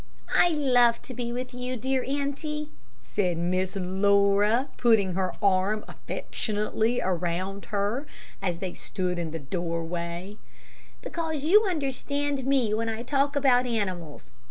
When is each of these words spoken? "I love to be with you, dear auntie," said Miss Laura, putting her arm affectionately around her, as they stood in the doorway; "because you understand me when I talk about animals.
"I 0.33 0.49
love 0.49 1.03
to 1.03 1.13
be 1.13 1.31
with 1.31 1.53
you, 1.53 1.77
dear 1.77 2.03
auntie," 2.03 2.71
said 3.03 3.37
Miss 3.37 3.75
Laura, 3.75 4.69
putting 4.75 5.13
her 5.13 5.35
arm 5.43 5.85
affectionately 5.87 6.99
around 6.99 7.65
her, 7.65 8.07
as 8.41 8.57
they 8.57 8.73
stood 8.73 9.19
in 9.19 9.29
the 9.29 9.37
doorway; 9.37 10.37
"because 11.03 11.45
you 11.45 11.65
understand 11.65 12.47
me 12.47 12.73
when 12.73 12.89
I 12.89 13.03
talk 13.03 13.35
about 13.35 13.67
animals. 13.67 14.31